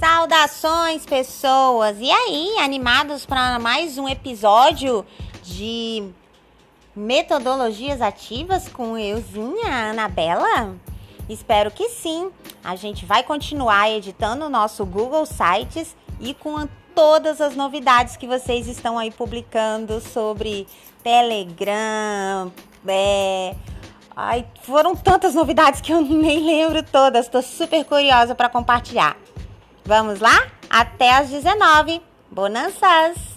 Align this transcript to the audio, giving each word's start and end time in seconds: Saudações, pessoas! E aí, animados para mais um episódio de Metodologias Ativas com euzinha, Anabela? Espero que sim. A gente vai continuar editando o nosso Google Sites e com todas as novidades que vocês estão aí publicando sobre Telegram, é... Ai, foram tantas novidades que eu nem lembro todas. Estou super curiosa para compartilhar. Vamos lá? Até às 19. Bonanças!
Saudações, 0.00 1.04
pessoas! 1.04 1.98
E 2.00 2.10
aí, 2.10 2.56
animados 2.58 3.26
para 3.26 3.58
mais 3.58 3.98
um 3.98 4.08
episódio 4.08 5.04
de 5.42 6.08
Metodologias 6.96 8.00
Ativas 8.00 8.66
com 8.66 8.96
euzinha, 8.96 9.90
Anabela? 9.90 10.74
Espero 11.28 11.70
que 11.70 11.90
sim. 11.90 12.30
A 12.64 12.76
gente 12.76 13.04
vai 13.04 13.22
continuar 13.22 13.90
editando 13.90 14.46
o 14.46 14.48
nosso 14.48 14.86
Google 14.86 15.26
Sites 15.26 15.94
e 16.18 16.32
com 16.32 16.66
todas 16.94 17.38
as 17.38 17.54
novidades 17.54 18.16
que 18.16 18.26
vocês 18.26 18.68
estão 18.68 18.98
aí 18.98 19.10
publicando 19.10 20.00
sobre 20.00 20.66
Telegram, 21.04 22.50
é... 22.88 23.54
Ai, 24.16 24.46
foram 24.62 24.96
tantas 24.96 25.34
novidades 25.34 25.82
que 25.82 25.92
eu 25.92 26.00
nem 26.02 26.40
lembro 26.46 26.82
todas. 26.82 27.26
Estou 27.26 27.42
super 27.42 27.84
curiosa 27.84 28.34
para 28.34 28.48
compartilhar. 28.48 29.14
Vamos 29.84 30.20
lá? 30.20 30.46
Até 30.68 31.10
às 31.16 31.28
19. 31.30 32.00
Bonanças! 32.30 33.29